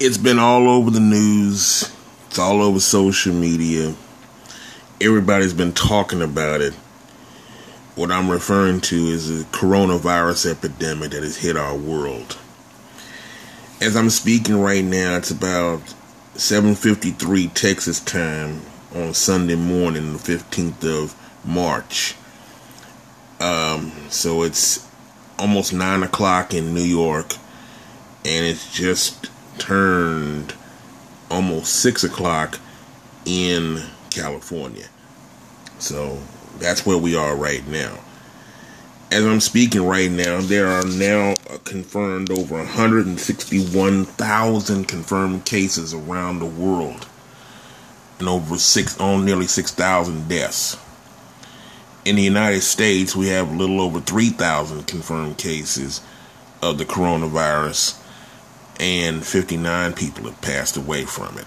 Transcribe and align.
it's 0.00 0.18
been 0.18 0.38
all 0.38 0.68
over 0.68 0.90
the 0.90 1.00
news. 1.00 1.92
It's 2.28 2.38
all 2.38 2.62
over 2.62 2.78
social 2.78 3.34
media. 3.34 3.94
Everybody's 5.00 5.52
been 5.52 5.72
talking 5.72 6.22
about 6.22 6.60
it. 6.60 6.72
What 7.96 8.12
I'm 8.12 8.30
referring 8.30 8.80
to 8.82 8.96
is 8.96 9.28
the 9.28 9.44
coronavirus 9.50 10.52
epidemic 10.52 11.10
that 11.10 11.24
has 11.24 11.38
hit 11.38 11.56
our 11.56 11.76
world. 11.76 12.38
As 13.80 13.96
I'm 13.96 14.10
speaking 14.10 14.60
right 14.60 14.84
now, 14.84 15.16
it's 15.16 15.32
about 15.32 15.80
7:53 16.36 17.48
Texas 17.48 17.98
time 17.98 18.62
on 18.94 19.14
Sunday 19.14 19.56
morning, 19.56 20.12
the 20.12 20.18
15th 20.18 20.84
of 20.84 21.14
March. 21.44 22.14
Um, 23.40 23.92
so 24.10 24.42
it's 24.42 24.86
almost 25.38 25.72
nine 25.72 26.04
o'clock 26.04 26.54
in 26.54 26.72
New 26.72 26.82
York, 26.82 27.34
and 28.24 28.44
it's 28.46 28.72
just 28.72 29.28
turned 29.58 30.54
almost 31.30 31.74
six 31.74 32.04
o'clock 32.04 32.58
in 33.24 33.82
California. 34.10 34.86
So 35.78 36.18
that's 36.58 36.86
where 36.86 36.98
we 36.98 37.16
are 37.16 37.36
right 37.36 37.66
now. 37.68 37.98
As 39.10 39.24
I'm 39.24 39.40
speaking 39.40 39.86
right 39.86 40.10
now, 40.10 40.42
there 40.42 40.68
are 40.68 40.84
now 40.84 41.32
confirmed 41.64 42.30
over 42.30 42.56
161,000 42.56 44.84
confirmed 44.84 45.46
cases 45.46 45.94
around 45.94 46.40
the 46.40 46.46
world, 46.46 47.06
and 48.18 48.28
over 48.28 48.58
six 48.58 49.00
on 49.00 49.24
nearly 49.24 49.46
6,000 49.46 50.28
deaths. 50.28 50.76
In 52.04 52.16
the 52.16 52.22
United 52.22 52.60
States, 52.60 53.16
we 53.16 53.28
have 53.28 53.50
a 53.50 53.56
little 53.56 53.80
over 53.80 54.00
3,000 54.00 54.86
confirmed 54.86 55.38
cases 55.38 56.02
of 56.60 56.76
the 56.76 56.84
coronavirus, 56.84 57.96
and 58.78 59.24
59 59.24 59.92
people 59.94 60.24
have 60.24 60.40
passed 60.40 60.76
away 60.76 61.04
from 61.04 61.38
it. 61.38 61.46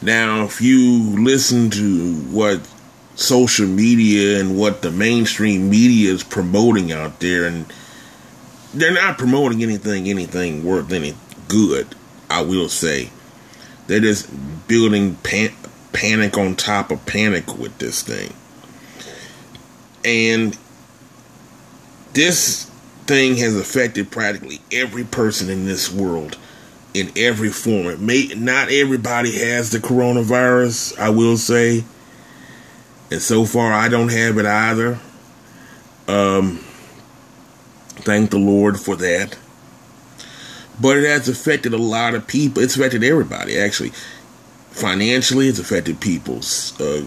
Now, 0.00 0.44
if 0.44 0.60
you 0.60 1.22
listen 1.22 1.70
to 1.70 2.14
what 2.30 2.60
social 3.14 3.66
media 3.66 4.40
and 4.40 4.58
what 4.58 4.82
the 4.82 4.90
mainstream 4.90 5.70
media 5.70 6.12
is 6.12 6.24
promoting 6.24 6.92
out 6.92 7.20
there, 7.20 7.44
and 7.44 7.72
they're 8.74 8.92
not 8.92 9.18
promoting 9.18 9.62
anything, 9.62 10.08
anything 10.08 10.64
worth 10.64 10.90
any 10.92 11.14
good, 11.48 11.94
I 12.28 12.42
will 12.42 12.68
say. 12.68 13.10
They're 13.86 14.00
just 14.00 14.28
building 14.66 15.16
pan- 15.16 15.54
panic 15.92 16.36
on 16.38 16.56
top 16.56 16.90
of 16.90 17.04
panic 17.06 17.56
with 17.58 17.76
this 17.78 18.02
thing. 18.02 18.32
And 20.04 20.56
this 22.14 22.71
thing 23.06 23.36
has 23.36 23.56
affected 23.56 24.10
practically 24.10 24.60
every 24.70 25.04
person 25.04 25.50
in 25.50 25.66
this 25.66 25.90
world 25.90 26.38
in 26.94 27.10
every 27.16 27.50
form. 27.50 27.86
It 27.86 28.00
may 28.00 28.28
not 28.36 28.70
everybody 28.70 29.38
has 29.38 29.70
the 29.70 29.78
coronavirus, 29.78 30.98
I 30.98 31.10
will 31.10 31.36
say. 31.36 31.84
And 33.10 33.20
so 33.20 33.44
far 33.44 33.72
I 33.72 33.88
don't 33.88 34.10
have 34.10 34.38
it 34.38 34.46
either. 34.46 34.98
Um 36.08 36.58
thank 38.04 38.30
the 38.30 38.38
Lord 38.38 38.78
for 38.78 38.96
that. 38.96 39.38
But 40.80 40.96
it 40.96 41.04
has 41.04 41.28
affected 41.28 41.72
a 41.72 41.78
lot 41.78 42.14
of 42.14 42.26
people. 42.26 42.62
It's 42.62 42.76
affected 42.76 43.04
everybody 43.04 43.58
actually. 43.58 43.92
Financially, 44.70 45.48
it's 45.48 45.58
affected 45.58 46.00
people's 46.00 46.78
uh 46.80 47.06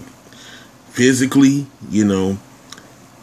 physically, 0.90 1.66
you 1.90 2.04
know, 2.04 2.38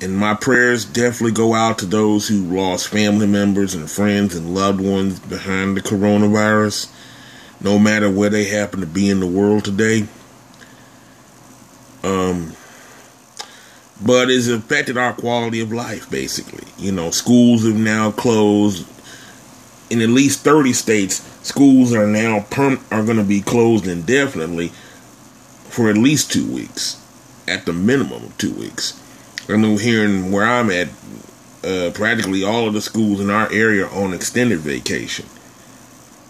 and 0.03 0.17
my 0.17 0.33
prayers 0.33 0.83
definitely 0.83 1.31
go 1.31 1.53
out 1.53 1.79
to 1.79 1.85
those 1.85 2.27
who 2.27 2.43
lost 2.43 2.89
family 2.89 3.25
members 3.25 3.73
and 3.73 3.89
friends 3.89 4.35
and 4.35 4.53
loved 4.53 4.81
ones 4.81 5.17
behind 5.21 5.77
the 5.77 5.81
coronavirus, 5.81 6.91
no 7.61 7.79
matter 7.79 8.11
where 8.11 8.29
they 8.29 8.43
happen 8.43 8.81
to 8.81 8.85
be 8.85 9.09
in 9.09 9.21
the 9.21 9.25
world 9.25 9.63
today. 9.63 10.05
Um, 12.03 12.51
but 14.05 14.29
it's 14.29 14.49
affected 14.49 14.97
our 14.97 15.13
quality 15.13 15.61
of 15.61 15.71
life, 15.71 16.09
basically. 16.09 16.67
You 16.77 16.91
know, 16.91 17.09
schools 17.09 17.65
have 17.65 17.77
now 17.77 18.11
closed. 18.11 18.85
In 19.89 20.01
at 20.01 20.09
least 20.09 20.43
30 20.43 20.73
states, 20.73 21.21
schools 21.47 21.93
are 21.93 22.07
now 22.07 22.41
perm- 22.49 22.83
are 22.91 23.05
going 23.05 23.17
to 23.17 23.23
be 23.23 23.39
closed 23.39 23.87
indefinitely 23.87 24.69
for 25.69 25.89
at 25.89 25.95
least 25.95 26.29
two 26.29 26.51
weeks, 26.51 27.01
at 27.47 27.65
the 27.65 27.71
minimum 27.71 28.25
of 28.25 28.37
two 28.37 28.53
weeks. 28.53 28.99
I 29.49 29.57
know 29.57 29.77
here 29.77 30.05
in 30.05 30.31
where 30.31 30.45
I'm 30.45 30.69
at, 30.69 30.87
uh, 31.63 31.91
practically 31.93 32.43
all 32.43 32.67
of 32.67 32.73
the 32.73 32.81
schools 32.81 33.19
in 33.19 33.29
our 33.29 33.51
area 33.51 33.85
are 33.85 34.03
on 34.03 34.13
extended 34.13 34.59
vacation. 34.59 35.25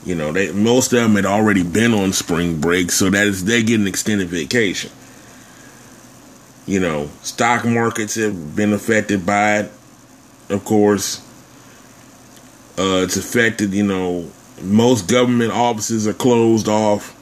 You 0.06 0.16
know, 0.16 0.32
they 0.32 0.52
most 0.52 0.92
of 0.92 1.00
them 1.00 1.16
had 1.16 1.26
already 1.26 1.64
been 1.64 1.94
on 1.94 2.12
spring 2.12 2.60
break, 2.60 2.92
so 2.92 3.10
that 3.10 3.28
is 3.28 3.46
they 3.46 3.64
get 3.64 3.80
an 3.80 3.88
extended 3.88 4.28
vacation. 4.28 4.92
You 6.66 6.80
know, 6.80 7.10
stock 7.22 7.66
markets 7.66 8.16
have 8.16 8.56
been 8.56 8.74
affected 8.74 9.26
by 9.26 9.60
it, 9.60 9.72
of 10.50 10.66
course. 10.66 11.22
Uh, 12.78 13.04
it's 13.04 13.18
affected, 13.18 13.74
you 13.74 13.84
know, 13.84 14.30
most 14.62 15.08
government 15.08 15.52
offices 15.52 16.08
are 16.08 16.14
closed 16.14 16.68
off. 16.68 17.20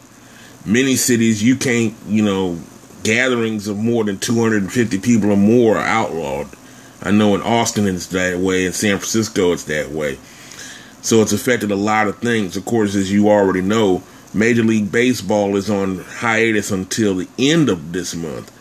Many 0.66 0.96
cities 0.96 1.44
you 1.44 1.56
can't, 1.56 1.94
you 2.08 2.23
know, 2.23 2.59
gatherings 3.03 3.67
of 3.67 3.78
more 3.78 4.03
than 4.03 4.17
250 4.17 5.00
people 5.00 5.31
or 5.31 5.38
more 5.38 5.78
are 5.78 5.85
outlawed. 5.85 6.47
I 7.01 7.12
know 7.12 7.34
in 7.35 7.41
Austin 7.41 7.88
it's 7.88 8.07
that 8.07 8.38
way, 8.38 8.66
in 8.66 8.73
San 8.73 8.97
Francisco 8.97 9.53
it's 9.53 9.63
that 9.66 9.89
way. 9.89 10.19
So 11.01 11.22
it's 11.22 11.34
affected 11.34 11.72
a 11.72 11.75
lot 11.75 12.07
of 12.07 12.19
things. 12.19 12.56
Of 12.56 12.66
course, 12.66 12.95
as 12.95 13.11
you 13.11 13.29
already 13.29 13.61
know, 13.61 14.03
Major 14.34 14.63
League 14.63 14.91
Baseball 14.91 15.56
is 15.56 15.69
on 15.69 16.00
hiatus 16.00 16.72
until 16.72 17.16
the 17.16 17.28
end 17.40 17.69
of 17.69 17.91
this 17.91 18.16
month. 18.16 18.51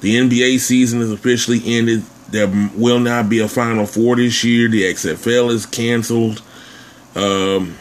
The 0.00 0.16
NBA 0.16 0.60
season 0.60 1.00
is 1.00 1.10
officially 1.10 1.60
ended. 1.64 2.02
There 2.28 2.48
will 2.74 3.00
not 3.00 3.28
be 3.28 3.38
a 3.38 3.48
Final 3.48 3.86
Four 3.86 4.16
this 4.16 4.44
year. 4.44 4.68
The 4.68 4.82
XFL 4.82 5.50
is 5.50 5.64
canceled. 5.64 6.42
Um, 7.14 7.76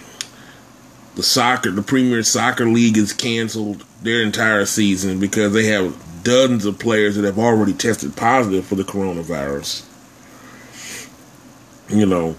the 1.16 1.24
soccer, 1.24 1.72
the 1.72 1.81
Premier 1.81 2.24
Soccer 2.24 2.66
League 2.66 2.98
is 2.98 3.14
canceled 3.14 3.86
their 4.02 4.22
entire 4.22 4.66
season 4.66 5.20
because 5.20 5.53
they 5.53 5.66
have 5.66 5.96
dozens 6.24 6.66
of 6.66 6.78
players 6.80 7.16
that 7.16 7.24
have 7.24 7.40
already 7.40 7.74
tested 7.74 8.16
positive 8.16 8.66
for 8.66 8.76
the 8.76 8.84
coronavirus. 8.84 9.86
You 11.90 12.06
know, 12.06 12.36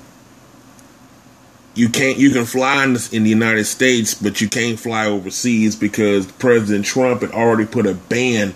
you 1.75 1.89
can't 1.89 2.19
you 2.19 2.31
can 2.31 2.45
fly 2.45 2.85
in 2.85 2.95
the, 2.95 3.09
in 3.13 3.23
the 3.23 3.31
United 3.31 3.65
States, 3.65 4.15
but 4.15 4.41
you 4.41 4.49
can't 4.49 4.79
fly 4.79 5.07
overseas 5.07 5.77
because 5.77 6.27
President 6.33 6.85
Trump 6.85 7.23
had 7.23 7.31
already 7.31 7.67
put 7.67 7.87
a 7.87 7.95
ban 7.95 8.55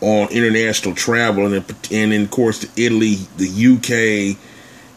on 0.00 0.28
international 0.28 0.94
travel, 0.94 1.46
and 1.46 1.74
and 1.90 2.12
in, 2.12 2.28
course 2.28 2.58
to 2.58 2.68
Italy, 2.76 3.16
the 3.36 3.48
UK 3.48 4.36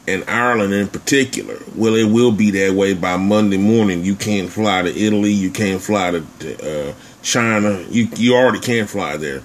and 0.10 0.30
Ireland 0.30 0.74
in 0.74 0.88
particular. 0.88 1.58
Well, 1.76 1.96
it 1.96 2.12
will 2.12 2.32
be 2.32 2.52
that 2.52 2.74
way 2.74 2.94
by 2.94 3.18
Monday 3.18 3.58
morning. 3.58 4.04
You 4.04 4.16
can't 4.16 4.50
fly 4.50 4.82
to 4.82 4.90
Italy. 4.90 5.32
You 5.32 5.52
can't 5.52 5.82
fly 5.82 6.12
to, 6.12 6.90
uh, 6.90 6.94
China. 7.22 7.84
You 7.90 8.08
you 8.16 8.36
already 8.36 8.60
can't 8.60 8.90
fly 8.90 9.18
there. 9.18 9.42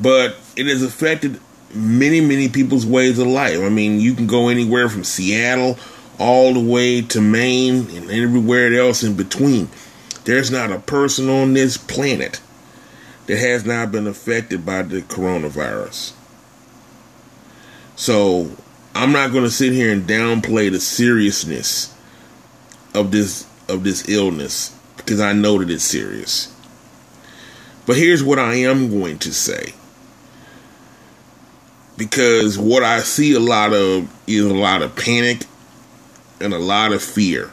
But 0.00 0.36
it 0.56 0.66
has 0.66 0.82
affected 0.82 1.40
many 1.74 2.20
many 2.20 2.48
people's 2.48 2.86
ways 2.86 3.18
of 3.18 3.26
life. 3.26 3.60
I 3.60 3.68
mean, 3.68 4.00
you 4.00 4.14
can 4.14 4.26
go 4.26 4.48
anywhere 4.48 4.88
from 4.88 5.04
Seattle 5.04 5.78
all 6.18 6.54
the 6.54 6.60
way 6.60 7.02
to 7.02 7.20
Maine 7.20 7.90
and 7.90 8.10
everywhere 8.10 8.72
else 8.74 9.02
in 9.02 9.14
between. 9.14 9.68
There's 10.24 10.50
not 10.50 10.72
a 10.72 10.78
person 10.78 11.28
on 11.28 11.52
this 11.52 11.76
planet 11.76 12.40
that 13.26 13.38
has 13.38 13.64
not 13.64 13.92
been 13.92 14.06
affected 14.06 14.64
by 14.64 14.82
the 14.82 15.02
coronavirus. 15.02 16.12
So 17.96 18.50
I'm 18.96 19.12
not 19.12 19.30
going 19.30 19.44
to 19.44 19.50
sit 19.50 19.72
here 19.72 19.92
and 19.92 20.08
downplay 20.08 20.70
the 20.70 20.80
seriousness 20.80 21.94
of 22.94 23.10
this 23.10 23.46
of 23.68 23.84
this 23.84 24.08
illness 24.08 24.74
because 24.96 25.20
I 25.20 25.34
know 25.34 25.58
that 25.58 25.70
it's 25.70 25.84
serious. 25.84 26.54
But 27.84 27.96
here's 27.96 28.24
what 28.24 28.38
I 28.38 28.54
am 28.54 28.88
going 28.88 29.18
to 29.18 29.34
say. 29.34 29.74
Because 31.98 32.58
what 32.58 32.82
I 32.82 33.00
see 33.00 33.34
a 33.34 33.40
lot 33.40 33.74
of 33.74 34.10
is 34.26 34.46
a 34.46 34.54
lot 34.54 34.80
of 34.80 34.96
panic 34.96 35.44
and 36.40 36.54
a 36.54 36.58
lot 36.58 36.92
of 36.92 37.02
fear. 37.02 37.52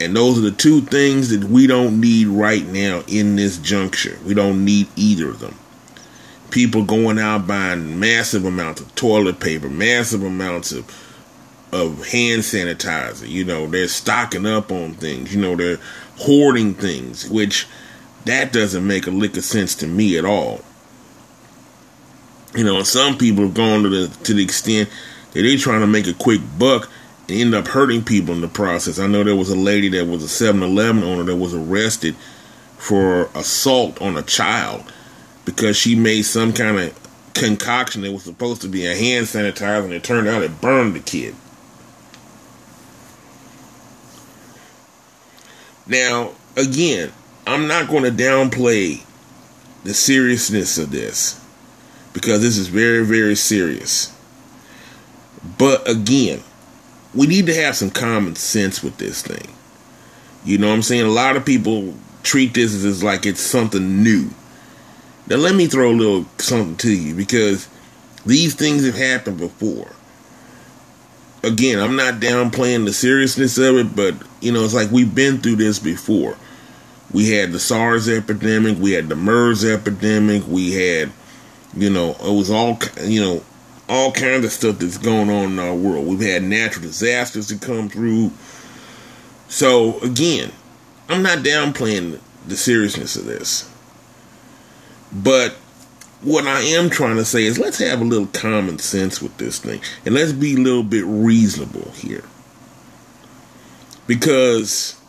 And 0.00 0.14
those 0.14 0.38
are 0.38 0.42
the 0.42 0.50
two 0.50 0.80
things 0.80 1.30
that 1.30 1.44
we 1.48 1.68
don't 1.68 2.00
need 2.00 2.26
right 2.26 2.66
now 2.66 3.04
in 3.06 3.36
this 3.36 3.58
juncture. 3.58 4.18
We 4.24 4.34
don't 4.34 4.64
need 4.64 4.88
either 4.96 5.30
of 5.30 5.38
them 5.38 5.56
people 6.50 6.84
going 6.84 7.18
out 7.18 7.46
buying 7.46 7.98
massive 7.98 8.44
amounts 8.44 8.80
of 8.80 8.94
toilet 8.94 9.40
paper, 9.40 9.68
massive 9.68 10.22
amounts 10.22 10.72
of 10.72 10.90
of 11.72 12.06
hand 12.08 12.42
sanitizer. 12.42 13.28
You 13.28 13.44
know, 13.44 13.66
they're 13.66 13.88
stocking 13.88 14.46
up 14.46 14.70
on 14.70 14.94
things. 14.94 15.34
You 15.34 15.40
know, 15.40 15.56
they're 15.56 15.80
hoarding 16.16 16.74
things, 16.74 17.28
which 17.28 17.66
that 18.24 18.52
doesn't 18.52 18.86
make 18.86 19.06
a 19.06 19.10
lick 19.10 19.36
of 19.36 19.44
sense 19.44 19.74
to 19.76 19.86
me 19.86 20.16
at 20.16 20.24
all. 20.24 20.60
You 22.54 22.64
know, 22.64 22.82
some 22.82 23.18
people 23.18 23.44
have 23.44 23.54
gone 23.54 23.82
to 23.82 23.88
the 23.88 24.24
to 24.24 24.34
the 24.34 24.42
extent 24.42 24.88
that 25.32 25.42
they're 25.42 25.58
trying 25.58 25.80
to 25.80 25.86
make 25.86 26.06
a 26.06 26.14
quick 26.14 26.40
buck 26.58 26.88
and 27.28 27.38
end 27.38 27.54
up 27.54 27.68
hurting 27.68 28.04
people 28.04 28.34
in 28.34 28.40
the 28.40 28.48
process. 28.48 28.98
I 28.98 29.06
know 29.06 29.24
there 29.24 29.36
was 29.36 29.50
a 29.50 29.56
lady 29.56 29.88
that 29.90 30.06
was 30.06 30.22
a 30.22 30.44
7-Eleven 30.44 31.02
owner 31.02 31.24
that 31.24 31.36
was 31.36 31.52
arrested 31.52 32.14
for 32.78 33.28
assault 33.34 34.00
on 34.00 34.16
a 34.16 34.22
child 34.22 34.92
because 35.46 35.76
she 35.76 35.94
made 35.94 36.22
some 36.22 36.52
kind 36.52 36.78
of 36.78 37.32
concoction 37.32 38.02
that 38.02 38.12
was 38.12 38.24
supposed 38.24 38.60
to 38.62 38.68
be 38.68 38.84
a 38.84 38.94
hand 38.94 39.26
sanitizer 39.26 39.84
and 39.84 39.94
it 39.94 40.04
turned 40.04 40.28
out 40.28 40.42
it 40.42 40.60
burned 40.60 40.94
the 40.94 41.00
kid. 41.00 41.34
Now, 45.86 46.32
again, 46.56 47.12
I'm 47.46 47.68
not 47.68 47.88
going 47.88 48.02
to 48.02 48.10
downplay 48.10 49.04
the 49.84 49.94
seriousness 49.94 50.78
of 50.78 50.90
this 50.90 51.40
because 52.12 52.42
this 52.42 52.58
is 52.58 52.68
very, 52.68 53.04
very 53.04 53.36
serious. 53.36 54.12
But 55.58 55.88
again, 55.88 56.42
we 57.14 57.28
need 57.28 57.46
to 57.46 57.54
have 57.54 57.76
some 57.76 57.90
common 57.90 58.34
sense 58.34 58.82
with 58.82 58.96
this 58.96 59.22
thing. 59.22 59.54
You 60.44 60.58
know 60.58 60.68
what 60.68 60.74
I'm 60.74 60.82
saying? 60.82 61.06
A 61.06 61.10
lot 61.10 61.36
of 61.36 61.44
people 61.44 61.94
treat 62.24 62.54
this 62.54 62.74
as 62.84 63.04
like 63.04 63.26
it's 63.26 63.40
something 63.40 64.02
new. 64.02 64.30
Now, 65.28 65.36
let 65.36 65.54
me 65.54 65.66
throw 65.66 65.90
a 65.90 65.92
little 65.92 66.26
something 66.38 66.76
to 66.76 66.92
you 66.92 67.14
because 67.14 67.68
these 68.24 68.54
things 68.54 68.84
have 68.84 68.94
happened 68.94 69.38
before. 69.38 69.90
Again, 71.42 71.78
I'm 71.78 71.96
not 71.96 72.14
downplaying 72.14 72.84
the 72.84 72.92
seriousness 72.92 73.58
of 73.58 73.76
it, 73.76 73.96
but 73.96 74.14
you 74.40 74.52
know, 74.52 74.64
it's 74.64 74.74
like 74.74 74.90
we've 74.90 75.14
been 75.14 75.38
through 75.38 75.56
this 75.56 75.78
before. 75.78 76.36
We 77.12 77.30
had 77.30 77.52
the 77.52 77.60
SARS 77.60 78.08
epidemic, 78.08 78.78
we 78.78 78.92
had 78.92 79.08
the 79.08 79.16
MERS 79.16 79.64
epidemic, 79.64 80.42
we 80.48 80.72
had, 80.72 81.12
you 81.76 81.88
know, 81.90 82.16
it 82.20 82.36
was 82.36 82.50
all, 82.50 82.78
you 83.02 83.20
know, 83.20 83.42
all 83.88 84.10
kinds 84.10 84.44
of 84.44 84.52
stuff 84.52 84.78
that's 84.78 84.98
going 84.98 85.30
on 85.30 85.52
in 85.52 85.58
our 85.58 85.74
world. 85.74 86.06
We've 86.06 86.20
had 86.20 86.42
natural 86.42 86.82
disasters 86.82 87.46
to 87.48 87.58
come 87.58 87.88
through. 87.88 88.32
So 89.48 90.00
again, 90.00 90.52
I'm 91.08 91.22
not 91.22 91.38
downplaying 91.38 92.18
the 92.46 92.56
seriousness 92.56 93.14
of 93.16 93.26
this. 93.26 93.70
But 95.12 95.52
what 96.22 96.46
I 96.46 96.60
am 96.60 96.90
trying 96.90 97.16
to 97.16 97.24
say 97.24 97.44
is 97.44 97.58
let's 97.58 97.78
have 97.78 98.00
a 98.00 98.04
little 98.04 98.26
common 98.28 98.78
sense 98.78 99.22
with 99.22 99.36
this 99.36 99.58
thing 99.58 99.80
and 100.04 100.14
let's 100.14 100.32
be 100.32 100.54
a 100.54 100.58
little 100.58 100.82
bit 100.82 101.04
reasonable 101.06 101.90
here. 101.92 102.24
Because 104.06 105.00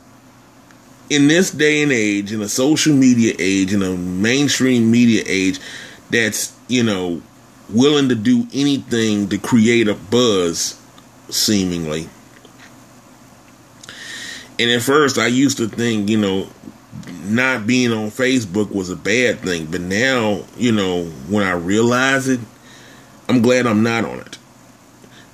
in 1.10 1.28
this 1.28 1.52
day 1.52 1.84
and 1.84 1.92
age, 1.92 2.32
in 2.32 2.42
a 2.42 2.50
social 2.50 2.94
media 2.94 3.34
age, 3.40 3.74
in 3.74 3.82
a 3.82 3.96
mainstream 3.96 4.92
media 4.92 5.24
age 5.26 5.60
that's, 6.10 6.54
you 6.68 6.84
know, 6.84 7.22
willing 7.70 8.10
to 8.10 8.16
do 8.16 8.48
anything 8.54 9.30
to 9.30 9.38
create 9.38 9.88
a 9.88 9.94
buzz, 9.94 10.80
seemingly. 11.30 12.10
And 14.60 14.72
at 14.72 14.82
first, 14.82 15.18
I 15.18 15.28
used 15.28 15.58
to 15.58 15.68
think, 15.68 16.10
you 16.10 16.18
know, 16.18 16.48
not 17.24 17.68
being 17.68 17.92
on 17.92 18.10
Facebook 18.10 18.72
was 18.72 18.90
a 18.90 18.96
bad 18.96 19.40
thing. 19.40 19.66
But 19.66 19.82
now, 19.82 20.46
you 20.58 20.72
know, 20.72 21.06
when 21.30 21.46
I 21.46 21.52
realize 21.52 22.28
it, 22.28 22.40
I'm 23.30 23.42
glad 23.42 23.68
I'm 23.68 23.84
not 23.84 24.06
on 24.06 24.20
it. 24.20 24.38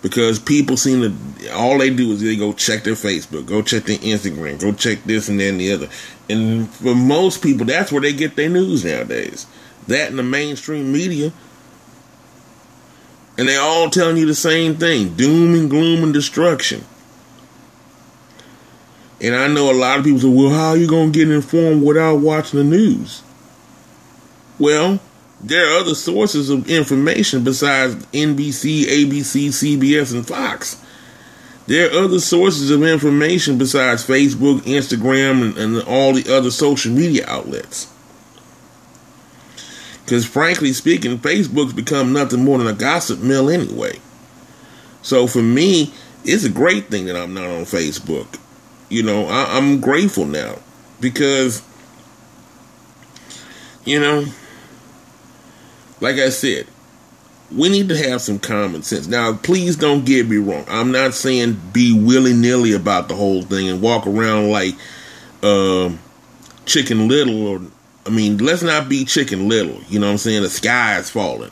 Because 0.02 0.38
people 0.38 0.76
seem 0.76 1.02
to, 1.02 1.54
all 1.54 1.78
they 1.78 1.90
do 1.90 2.12
is 2.12 2.22
they 2.22 2.36
go 2.36 2.52
check 2.52 2.84
their 2.84 2.94
Facebook, 2.94 3.46
go 3.46 3.62
check 3.62 3.84
their 3.84 3.98
Instagram, 4.00 4.60
go 4.60 4.74
check 4.74 5.04
this 5.06 5.30
and 5.30 5.40
that 5.40 5.50
and 5.50 5.60
the 5.62 5.72
other. 5.72 5.90
And 6.30 6.70
for 6.70 6.94
most 6.94 7.42
people, 7.42 7.66
that's 7.66 7.92
where 7.92 8.02
they 8.02 8.12
get 8.12 8.36
their 8.36 8.50
news 8.50 8.84
nowadays. 8.84 9.48
That 9.88 10.10
and 10.10 10.20
the 10.20 10.24
mainstream 10.24 10.92
media. 10.92 11.32
And 13.38 13.48
they're 13.48 13.62
all 13.62 13.90
telling 13.90 14.18
you 14.18 14.26
the 14.26 14.36
same 14.36 14.76
thing 14.76 15.16
doom 15.16 15.54
and 15.54 15.70
gloom 15.70 16.04
and 16.04 16.14
destruction. 16.14 16.84
And 19.24 19.34
I 19.34 19.48
know 19.48 19.72
a 19.72 19.74
lot 19.74 20.00
of 20.00 20.04
people 20.06 20.20
say, 20.20 20.28
well, 20.28 20.50
how 20.50 20.70
are 20.72 20.78
you 20.78 20.86
going 20.86 21.14
to 21.14 21.18
get 21.18 21.32
informed 21.32 21.82
without 21.82 22.18
watching 22.18 22.60
the 22.60 22.66
news? 22.66 23.24
Well, 24.60 25.00
there 25.42 25.66
are 25.66 25.80
other 25.80 25.96
sources 25.96 26.50
of 26.50 26.70
information 26.70 27.46
besides 27.46 27.96
NBC, 28.08 28.84
ABC, 28.84 29.48
CBS, 29.48 30.14
and 30.14 30.28
Fox. 30.28 30.84
There 31.68 31.88
are 31.88 32.04
other 32.04 32.20
sources 32.20 32.70
of 32.70 32.84
information 32.84 33.58
besides 33.58 34.06
Facebook, 34.06 34.60
Instagram, 34.62 35.42
and, 35.42 35.58
and 35.58 35.82
all 35.84 36.12
the 36.12 36.30
other 36.36 36.52
social 36.52 36.92
media 36.92 37.26
outlets. 37.26 37.88
Because 40.04 40.26
frankly 40.26 40.74
speaking, 40.74 41.18
Facebook's 41.18 41.72
become 41.72 42.12
nothing 42.12 42.44
more 42.44 42.58
than 42.58 42.68
a 42.68 42.74
gossip 42.74 43.20
mill 43.20 43.50
anyway. 43.50 44.02
So 45.02 45.28
for 45.28 45.42
me, 45.42 45.94
it's 46.26 46.44
a 46.44 46.50
great 46.50 46.88
thing 46.88 47.06
that 47.06 47.16
I'm 47.16 47.34
not 47.34 47.46
on 47.46 47.64
Facebook 47.64 48.38
you 48.94 49.02
know, 49.04 49.26
I, 49.26 49.58
I'm 49.58 49.82
grateful 49.82 50.26
now 50.26 50.60
because, 51.02 51.64
you 53.86 54.00
know, 54.00 54.26
like 56.00 56.18
I 56.18 56.30
said, 56.30 56.68
we 57.52 57.70
need 57.70 57.90
to 57.90 57.98
have 57.98 58.22
some 58.22 58.40
common 58.40 58.84
sense. 58.84 59.08
Now, 59.08 59.34
please 59.34 59.76
don't 59.76 60.06
get 60.06 60.28
me 60.28 60.38
wrong. 60.38 60.66
I'm 60.68 60.92
not 60.92 61.14
saying 61.14 61.60
be 61.74 61.98
willy 61.98 62.34
nilly 62.34 62.74
about 62.74 63.08
the 63.08 63.16
whole 63.16 63.42
thing 63.42 63.68
and 63.68 63.82
walk 63.82 64.06
around 64.06 64.50
like 64.50 64.76
uh, 65.42 65.92
Chicken 66.66 67.08
Little. 67.08 67.48
Or 67.48 67.62
I 68.06 68.10
mean, 68.10 68.38
let's 68.38 68.64
not 68.64 68.90
be 68.90 69.06
Chicken 69.06 69.50
Little. 69.50 69.82
You 69.90 70.00
know 70.00 70.08
what 70.08 70.14
I'm 70.14 70.18
saying? 70.20 70.44
The 70.44 70.50
sky 70.50 70.98
is 71.00 71.10
falling. 71.10 71.52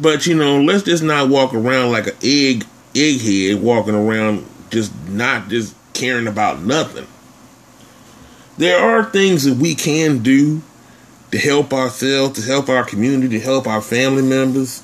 But 0.00 0.26
you 0.26 0.36
know, 0.36 0.60
let's 0.60 0.84
just 0.84 1.02
not 1.02 1.28
walk 1.28 1.52
around 1.52 1.90
like 1.90 2.06
an 2.06 2.16
egg 2.22 2.64
egghead 2.94 3.60
walking 3.60 3.94
around 3.94 4.46
just 4.70 4.92
not 5.08 5.48
just 5.48 5.74
caring 6.02 6.26
about 6.26 6.60
nothing. 6.60 7.06
There 8.58 8.76
are 8.76 9.04
things 9.04 9.44
that 9.44 9.56
we 9.56 9.76
can 9.76 10.18
do 10.18 10.60
to 11.30 11.38
help 11.38 11.72
ourselves, 11.72 12.40
to 12.40 12.46
help 12.46 12.68
our 12.68 12.84
community, 12.84 13.38
to 13.38 13.44
help 13.44 13.68
our 13.68 13.80
family 13.80 14.24
members 14.24 14.82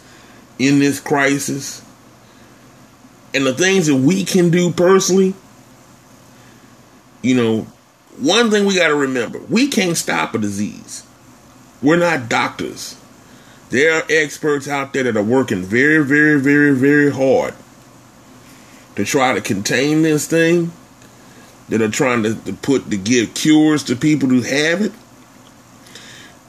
in 0.61 0.79
this 0.79 1.01
crisis. 1.01 1.83
And 3.35 3.45
the 3.45 3.53
things 3.53 3.89
that 3.89 3.97
we 3.97 4.25
can 4.25 4.51
do 4.51 4.71
personally, 4.71 5.35
you 7.21 7.35
know, 7.35 7.63
one 8.17 8.53
thing 8.53 8.65
we 8.65 8.77
got 8.77 8.89
to 8.89 8.95
remember 8.95 9.41
we 9.51 9.67
can't 9.67 9.97
stop 9.97 10.37
a 10.37 10.39
disease. 10.39 11.05
We're 11.83 11.97
not 11.97 12.29
doctors. 12.29 12.97
There 13.71 13.93
are 13.93 14.05
experts 14.09 14.69
out 14.69 14.93
there 14.93 15.03
that 15.03 15.17
are 15.17 15.23
working 15.23 15.65
very, 15.65 16.05
very, 16.05 16.41
very, 16.41 16.77
very 16.77 17.11
hard 17.11 17.55
to 18.95 19.05
try 19.05 19.35
to 19.35 19.41
contain 19.41 20.03
this 20.03 20.29
thing 20.29 20.73
that 21.69 21.83
are 21.83 21.91
trying 21.91 22.23
to, 22.23 22.35
to 22.35 22.53
put 22.53 22.91
to 22.91 22.97
give 22.97 23.35
cures 23.35 23.83
to 23.85 23.97
people 23.97 24.29
who 24.29 24.43
have 24.43 24.81
it 24.81 24.93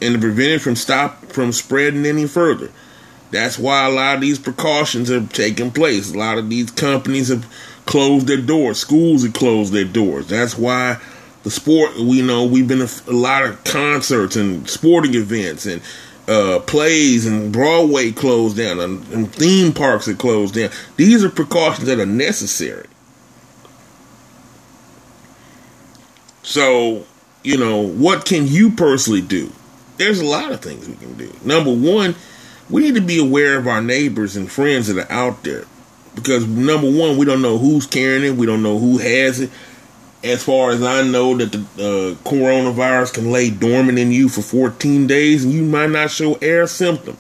and 0.02 0.14
to 0.14 0.20
prevent 0.20 0.52
it 0.52 0.60
from 0.60 0.76
stop 0.76 1.26
from 1.26 1.52
spreading 1.52 2.06
any 2.06 2.28
further. 2.28 2.72
That's 3.32 3.60
why 3.60 3.86
a 3.86 3.92
lot 3.92 4.16
of 4.16 4.22
these 4.22 4.40
precautions 4.40 5.10
have 5.10 5.32
taken 5.32 5.72
place. 5.72 6.14
A 6.14 6.18
lot 6.18 6.38
of 6.38 6.50
these 6.50 6.72
companies 6.72 7.28
have 7.28 7.46
closed 7.86 8.28
their 8.28 8.42
doors. 8.42 8.80
Schools 8.80 9.24
have 9.24 9.34
closed 9.34 9.72
their 9.72 9.86
doors. 9.86 10.28
That's 10.28 10.58
why 10.58 11.00
the 11.44 11.52
sport, 11.52 11.96
we 11.98 12.22
know, 12.22 12.46
we've 12.46 12.68
been 12.68 12.82
a, 12.82 12.90
a 13.08 13.14
lot 13.14 13.44
of 13.44 13.64
concerts 13.64 14.36
and 14.36 14.68
sporting 14.70 15.14
events 15.14 15.66
and 15.66 15.82
uh, 16.28 16.60
plays 16.60 17.26
and 17.26 17.52
Broadway 17.52 18.12
closed 18.12 18.58
down 18.58 18.80
and, 18.80 19.08
and 19.12 19.34
theme 19.34 19.74
parks 19.74 20.06
have 20.06 20.18
closed 20.18 20.56
down. 20.56 20.70
These 20.96 21.24
are 21.24 21.30
precautions 21.30 21.88
that 21.88 22.00
are 22.00 22.06
necessary. 22.06 22.88
So, 26.50 27.06
you 27.44 27.60
know, 27.60 27.88
what 27.88 28.26
can 28.26 28.48
you 28.48 28.72
personally 28.72 29.22
do? 29.22 29.52
There's 29.98 30.20
a 30.20 30.26
lot 30.26 30.52
of 30.52 30.62
things 30.62 30.88
we 30.88 30.96
can 30.96 31.14
do. 31.16 31.32
Number 31.46 31.72
one, 31.72 32.16
we 32.72 32.82
need 32.82 32.96
to 32.96 33.02
be 33.02 33.20
aware 33.20 33.60
of 33.60 33.68
our 33.68 33.84
neighbors 33.84 34.36
and 34.36 34.52
friends 34.52 34.88
that 34.88 34.98
are 34.98 35.12
out 35.12 35.44
there. 35.44 35.66
Because 36.16 36.48
number 36.48 36.90
one, 36.90 37.18
we 37.18 37.26
don't 37.28 37.44
know 37.44 37.60
who's 37.60 37.86
carrying 37.86 38.24
it, 38.24 38.36
we 38.36 38.48
don't 38.48 38.64
know 38.64 38.80
who 38.80 38.98
has 38.98 39.42
it. 39.42 39.52
As 40.24 40.44
far 40.44 40.72
as 40.72 40.82
I 40.82 41.04
know, 41.04 41.38
that 41.38 41.52
the 41.52 41.60
uh, 41.60 42.28
coronavirus 42.28 43.14
can 43.14 43.32
lay 43.32 43.52
dormant 43.52 44.00
in 44.00 44.12
you 44.12 44.28
for 44.28 44.42
14 44.42 45.06
days, 45.06 45.44
and 45.44 45.54
you 45.54 45.62
might 45.62 45.92
not 45.92 46.10
show 46.10 46.34
air 46.42 46.66
symptom. 46.66 47.16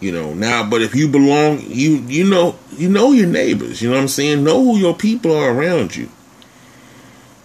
You 0.00 0.10
know 0.10 0.34
now, 0.34 0.68
but 0.68 0.82
if 0.82 0.96
you 0.96 1.06
belong, 1.06 1.60
you 1.60 1.98
you 2.08 2.28
know 2.28 2.58
you 2.76 2.88
know 2.88 3.12
your 3.12 3.28
neighbors. 3.28 3.80
You 3.80 3.88
know 3.88 3.94
what 3.94 4.02
I'm 4.02 4.08
saying. 4.08 4.42
Know 4.42 4.62
who 4.62 4.78
your 4.78 4.94
people 4.94 5.32
are 5.32 5.52
around 5.52 5.94
you. 5.94 6.08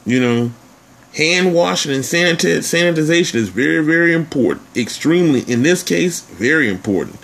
You 0.06 0.20
know, 0.20 0.52
hand 1.16 1.54
washing 1.54 1.94
and 1.94 2.04
sanitization 2.04 3.36
is 3.36 3.50
very, 3.50 3.84
very 3.84 4.14
important. 4.14 4.66
Extremely, 4.76 5.42
in 5.42 5.64
this 5.64 5.84
case, 5.84 6.22
very 6.22 6.70
important. 6.70 7.20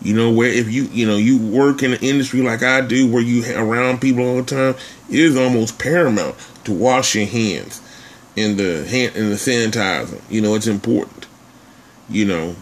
You 0.00 0.14
know, 0.14 0.30
where 0.30 0.48
if 0.48 0.70
you, 0.72 0.84
you 0.84 1.06
know, 1.06 1.16
you 1.16 1.38
work 1.38 1.82
in 1.82 1.92
an 1.92 2.00
industry 2.00 2.40
like 2.40 2.62
I 2.62 2.80
do, 2.82 3.10
where 3.10 3.22
you 3.22 3.42
around 3.54 4.00
people 4.00 4.24
all 4.24 4.36
the 4.36 4.42
time, 4.44 4.74
it 5.10 5.18
is 5.18 5.36
almost 5.36 5.78
paramount 5.78 6.36
to 6.64 6.72
wash 6.72 7.14
your 7.16 7.26
hands 7.26 7.82
in 8.36 8.56
the 8.56 8.86
hand 8.86 9.16
in 9.16 9.30
the 9.30 9.34
sanitizer. 9.34 10.22
You 10.30 10.40
know, 10.40 10.54
it's 10.54 10.68
important. 10.68 11.26
You 12.08 12.24
know, 12.24 12.56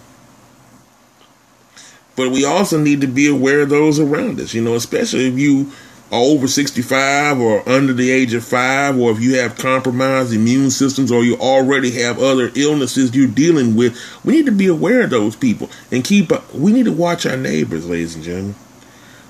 But 2.16 2.30
we 2.30 2.44
also 2.44 2.80
need 2.80 3.02
to 3.02 3.06
be 3.06 3.28
aware 3.28 3.60
of 3.60 3.68
those 3.68 4.00
around 4.00 4.40
us, 4.40 4.54
you 4.54 4.62
know, 4.62 4.74
especially 4.74 5.26
if 5.26 5.38
you 5.38 5.70
are 6.12 6.20
over 6.20 6.46
65 6.46 7.40
or 7.40 7.68
under 7.68 7.92
the 7.92 8.10
age 8.10 8.32
of 8.32 8.44
five, 8.44 8.96
or 8.96 9.10
if 9.10 9.20
you 9.20 9.36
have 9.36 9.58
compromised 9.58 10.32
immune 10.32 10.70
systems 10.70 11.10
or 11.10 11.24
you 11.24 11.36
already 11.36 11.90
have 12.02 12.18
other 12.18 12.50
illnesses 12.54 13.14
you're 13.14 13.26
dealing 13.26 13.74
with, 13.74 13.98
we 14.24 14.34
need 14.34 14.46
to 14.46 14.52
be 14.52 14.68
aware 14.68 15.02
of 15.02 15.10
those 15.10 15.34
people 15.34 15.68
and 15.90 16.04
keep, 16.04 16.30
uh, 16.30 16.40
we 16.54 16.72
need 16.72 16.84
to 16.84 16.92
watch 16.92 17.26
our 17.26 17.36
neighbors, 17.36 17.88
ladies 17.88 18.14
and 18.14 18.24
gentlemen. 18.24 18.54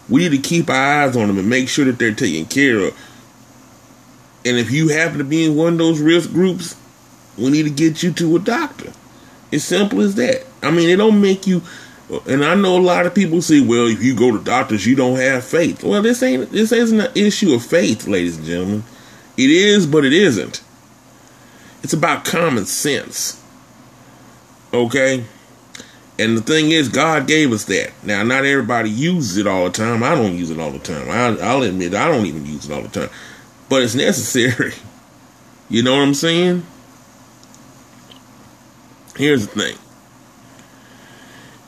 We 0.09 0.21
need 0.21 0.43
to 0.43 0.49
keep 0.49 0.69
our 0.69 1.05
eyes 1.05 1.17
on 1.17 1.29
them 1.29 1.39
and 1.39 1.49
make 1.49 1.69
sure 1.69 1.85
that 1.87 1.99
they're 1.99 2.15
taken 2.15 2.45
care 2.47 2.79
of. 2.79 2.99
And 4.45 4.57
if 4.57 4.71
you 4.71 4.89
happen 4.89 5.19
to 5.19 5.25
be 5.25 5.45
in 5.45 5.57
one 5.57 5.73
of 5.73 5.79
those 5.79 6.01
risk 6.01 6.31
groups, 6.31 6.77
we 7.37 7.51
need 7.51 7.65
to 7.65 7.71
get 7.71 8.03
you 8.03 8.13
to 8.13 8.37
a 8.37 8.39
doctor. 8.39 8.93
It's 9.51 9.65
simple 9.65 10.01
as 10.03 10.15
that. 10.17 10.45
I 10.63 10.71
mean, 10.71 10.89
it 10.89 10.97
don't 10.97 11.21
make 11.21 11.47
you 11.47 11.63
Uh, 12.11 12.21
and 12.27 12.45
I 12.45 12.55
know 12.55 12.77
a 12.77 12.81
lot 12.81 13.07
of 13.07 13.15
people 13.15 13.43
say, 13.43 13.61
well, 13.61 13.87
if 13.87 14.03
you 14.03 14.15
go 14.15 14.37
to 14.37 14.43
doctors, 14.43 14.87
you 14.87 14.95
don't 14.95 15.17
have 15.17 15.45
faith. 15.45 15.83
Well, 15.83 16.03
this 16.03 16.23
ain't 16.23 16.51
this 16.51 16.73
isn't 16.73 17.01
an 17.01 17.13
issue 17.15 17.53
of 17.53 17.65
faith, 17.65 18.07
ladies 18.07 18.37
and 18.39 18.47
gentlemen. 18.47 18.85
It 19.37 19.51
is, 19.51 19.87
but 19.87 20.05
it 20.05 20.13
isn't. 20.13 20.63
It's 21.83 21.93
about 21.93 22.25
common 22.25 22.67
sense. 22.67 23.43
Okay? 24.73 25.25
And 26.19 26.37
the 26.37 26.41
thing 26.41 26.71
is, 26.71 26.89
God 26.89 27.27
gave 27.27 27.53
us 27.53 27.65
that. 27.65 27.93
Now, 28.03 28.23
not 28.23 28.45
everybody 28.45 28.89
uses 28.89 29.37
it 29.37 29.47
all 29.47 29.65
the 29.65 29.71
time. 29.71 30.03
I 30.03 30.15
don't 30.15 30.37
use 30.37 30.51
it 30.51 30.59
all 30.59 30.71
the 30.71 30.79
time. 30.79 31.11
I, 31.11 31.39
I'll 31.45 31.63
admit, 31.63 31.95
I 31.95 32.09
don't 32.09 32.27
even 32.27 32.47
use 32.47 32.69
it 32.69 32.73
all 32.73 32.83
the 32.83 32.89
time. 32.89 33.11
But 33.69 33.83
it's 33.83 33.95
necessary. 34.07 34.73
You 35.69 35.83
know 35.83 35.97
what 35.97 36.03
I'm 36.03 36.15
saying? 36.15 36.65
Here's 39.17 39.47
the 39.47 39.61
thing 39.61 39.79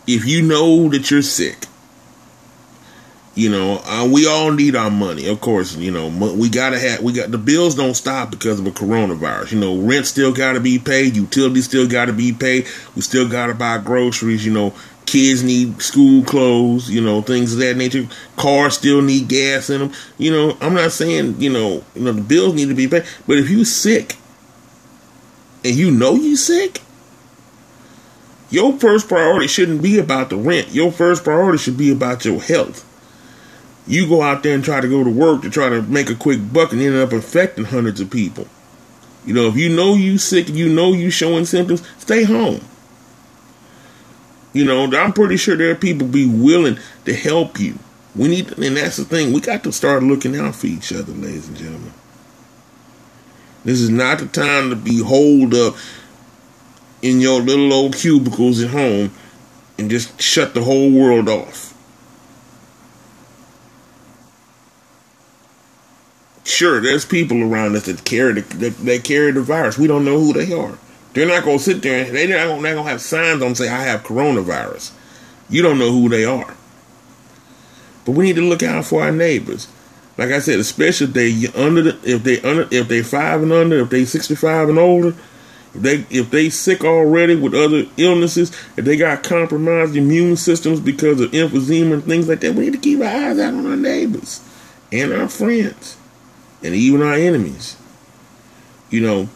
if 0.08 0.24
you 0.24 0.40
know 0.40 0.88
that 0.88 1.10
you're 1.10 1.22
sick, 1.22 1.66
you 3.34 3.50
know, 3.50 3.80
uh, 3.84 4.08
we 4.10 4.26
all 4.26 4.50
need 4.50 4.74
our 4.74 4.90
money. 4.90 5.28
Of 5.28 5.40
course, 5.40 5.76
you 5.76 5.92
know, 5.92 6.08
we 6.08 6.48
gotta 6.48 6.78
have, 6.78 7.02
we 7.02 7.12
got 7.12 7.30
the 7.30 7.38
bills 7.38 7.76
don't 7.76 7.94
stop 7.94 8.30
because 8.30 8.58
of 8.58 8.66
a 8.66 8.70
coronavirus. 8.70 9.52
You 9.52 9.60
know, 9.60 9.78
rent 9.78 10.06
still 10.06 10.32
gotta 10.32 10.58
be 10.58 10.78
paid, 10.78 11.14
utilities 11.14 11.66
still 11.66 11.86
gotta 11.86 12.12
be 12.12 12.32
paid. 12.32 12.66
We 12.96 13.02
still 13.02 13.28
gotta 13.28 13.54
buy 13.54 13.78
groceries. 13.78 14.44
You 14.44 14.52
know, 14.52 14.74
kids 15.06 15.44
need 15.44 15.80
school 15.82 16.24
clothes. 16.24 16.90
You 16.90 17.02
know, 17.02 17.20
things 17.20 17.52
of 17.52 17.60
that 17.60 17.76
nature. 17.76 18.08
Cars 18.36 18.74
still 18.74 19.02
need 19.02 19.28
gas 19.28 19.70
in 19.70 19.80
them. 19.80 19.92
You 20.16 20.32
know, 20.32 20.56
I'm 20.60 20.74
not 20.74 20.90
saying 20.90 21.40
you 21.40 21.50
know, 21.50 21.84
you 21.94 22.02
know, 22.02 22.12
the 22.12 22.22
bills 22.22 22.54
need 22.54 22.70
to 22.70 22.74
be 22.74 22.88
paid, 22.88 23.04
but 23.26 23.38
if 23.38 23.50
you 23.50 23.64
sick 23.64 24.16
and 25.64 25.76
you 25.76 25.92
know 25.92 26.14
you 26.14 26.34
sick, 26.34 26.80
your 28.50 28.78
first 28.78 29.08
priority 29.08 29.46
shouldn't 29.46 29.82
be 29.82 29.98
about 29.98 30.30
the 30.30 30.36
rent. 30.36 30.70
Your 30.70 30.90
first 30.90 31.24
priority 31.24 31.58
should 31.58 31.76
be 31.76 31.90
about 31.90 32.24
your 32.24 32.40
health. 32.40 32.84
You 33.86 34.08
go 34.08 34.22
out 34.22 34.42
there 34.42 34.54
and 34.54 34.64
try 34.64 34.80
to 34.80 34.88
go 34.88 35.02
to 35.02 35.10
work 35.10 35.42
to 35.42 35.50
try 35.50 35.68
to 35.68 35.82
make 35.82 36.10
a 36.10 36.14
quick 36.14 36.52
buck 36.52 36.72
and 36.72 36.80
end 36.80 36.96
up 36.96 37.12
infecting 37.12 37.64
hundreds 37.64 38.00
of 38.00 38.10
people. 38.10 38.46
You 39.24 39.34
know, 39.34 39.48
if 39.48 39.56
you 39.56 39.74
know 39.74 39.94
you 39.94 40.18
sick, 40.18 40.48
you 40.48 40.68
know 40.68 40.92
you 40.92 41.10
showing 41.10 41.44
symptoms, 41.44 41.86
stay 41.98 42.24
home. 42.24 42.60
You 44.52 44.64
know, 44.64 44.84
I'm 44.84 45.12
pretty 45.12 45.36
sure 45.36 45.56
there 45.56 45.70
are 45.70 45.76
people 45.76 46.06
be 46.06 46.26
willing 46.26 46.78
to 47.04 47.14
help 47.14 47.60
you. 47.60 47.78
We 48.16 48.28
need, 48.28 48.58
and 48.58 48.76
that's 48.76 48.96
the 48.96 49.04
thing. 49.04 49.32
We 49.32 49.40
got 49.40 49.62
to 49.64 49.72
start 49.72 50.02
looking 50.02 50.36
out 50.36 50.56
for 50.56 50.66
each 50.66 50.92
other, 50.92 51.12
ladies 51.12 51.48
and 51.48 51.56
gentlemen. 51.56 51.92
This 53.64 53.80
is 53.80 53.90
not 53.90 54.18
the 54.18 54.26
time 54.26 54.70
to 54.70 54.76
be 54.76 55.02
holed 55.02 55.54
up 55.54 55.76
in 57.02 57.20
your 57.20 57.40
little 57.40 57.72
old 57.72 57.94
cubicles 57.96 58.62
at 58.62 58.70
home 58.70 59.12
and 59.78 59.90
just 59.90 60.20
shut 60.20 60.54
the 60.54 60.64
whole 60.64 60.90
world 60.90 61.28
off. 61.28 61.74
Sure, 66.44 66.80
there's 66.80 67.04
people 67.04 67.42
around 67.42 67.76
us 67.76 67.86
that 67.86 68.04
carry 68.04 68.40
the 68.40 68.56
that, 68.56 68.76
that 68.78 69.04
carry 69.04 69.30
the 69.30 69.42
virus. 69.42 69.78
We 69.78 69.86
don't 69.86 70.04
know 70.04 70.18
who 70.18 70.32
they 70.32 70.52
are. 70.52 70.78
They're 71.12 71.28
not 71.28 71.44
gonna 71.44 71.58
sit 71.58 71.82
there. 71.82 72.06
And 72.06 72.16
they're 72.16 72.46
not 72.46 72.62
gonna, 72.62 72.82
have 72.84 73.00
signs 73.00 73.42
on 73.42 73.54
say 73.54 73.68
I 73.68 73.82
have 73.82 74.02
coronavirus. 74.02 74.92
You 75.48 75.62
don't 75.62 75.78
know 75.78 75.92
who 75.92 76.08
they 76.08 76.24
are. 76.24 76.54
But 78.04 78.12
we 78.12 78.24
need 78.24 78.36
to 78.36 78.48
look 78.48 78.62
out 78.62 78.86
for 78.86 79.02
our 79.02 79.12
neighbors. 79.12 79.68
Like 80.16 80.30
I 80.30 80.40
said, 80.40 80.58
especially 80.58 81.08
if 81.08 81.12
they 81.12 81.60
under 81.60 81.82
the, 81.82 81.98
if 82.02 82.24
they 82.24 82.40
under 82.40 82.66
if 82.70 82.88
they 82.88 83.02
five 83.02 83.42
and 83.42 83.52
under, 83.52 83.80
if 83.80 83.90
they 83.90 84.04
sixty 84.04 84.34
five 84.34 84.68
and 84.68 84.78
older, 84.78 85.14
if 85.74 85.82
they 85.82 86.06
if 86.10 86.30
they 86.30 86.50
sick 86.50 86.84
already 86.84 87.36
with 87.36 87.54
other 87.54 87.84
illnesses, 87.96 88.50
if 88.76 88.84
they 88.84 88.96
got 88.96 89.22
compromised 89.22 89.96
immune 89.96 90.36
systems 90.36 90.80
because 90.80 91.20
of 91.20 91.30
emphysema 91.32 91.94
and 91.94 92.04
things 92.04 92.28
like 92.28 92.40
that, 92.40 92.54
we 92.54 92.64
need 92.64 92.72
to 92.72 92.78
keep 92.78 93.00
our 93.00 93.06
eyes 93.06 93.38
out 93.38 93.54
on 93.54 93.66
our 93.66 93.76
neighbors 93.76 94.42
and 94.90 95.12
our 95.12 95.28
friends 95.28 95.96
and 96.62 96.74
even 96.74 97.02
our 97.02 97.14
enemies. 97.14 97.76
You 98.90 99.02
know, 99.02 99.28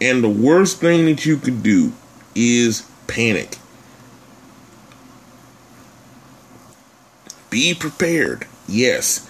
and 0.00 0.22
the 0.22 0.28
worst 0.28 0.80
thing 0.80 1.06
that 1.06 1.24
you 1.24 1.38
could 1.38 1.62
do 1.62 1.92
is 2.34 2.86
panic. 3.06 3.56
Be 7.48 7.74
prepared. 7.74 8.46
Yes. 8.68 9.28